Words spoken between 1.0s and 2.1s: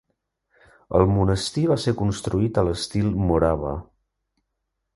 monestir va ser